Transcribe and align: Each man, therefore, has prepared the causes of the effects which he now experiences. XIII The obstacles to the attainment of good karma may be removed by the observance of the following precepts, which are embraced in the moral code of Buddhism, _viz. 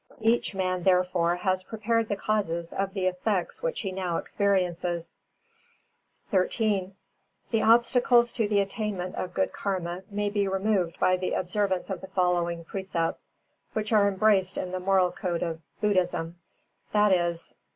Each 0.21 0.55
man, 0.55 0.81
therefore, 0.81 1.35
has 1.35 1.61
prepared 1.63 2.09
the 2.09 2.15
causes 2.15 2.73
of 2.73 2.95
the 2.95 3.05
effects 3.05 3.61
which 3.61 3.81
he 3.81 3.91
now 3.91 4.17
experiences. 4.17 5.19
XIII 6.31 6.95
The 7.51 7.61
obstacles 7.61 8.33
to 8.33 8.47
the 8.47 8.61
attainment 8.61 9.13
of 9.13 9.35
good 9.35 9.51
karma 9.53 10.01
may 10.09 10.31
be 10.31 10.47
removed 10.47 10.99
by 10.99 11.17
the 11.17 11.33
observance 11.33 11.91
of 11.91 12.01
the 12.01 12.07
following 12.07 12.65
precepts, 12.65 13.33
which 13.73 13.93
are 13.93 14.07
embraced 14.07 14.57
in 14.57 14.71
the 14.71 14.79
moral 14.79 15.11
code 15.11 15.43
of 15.43 15.61
Buddhism, 15.81 16.37
_viz. 16.95 17.53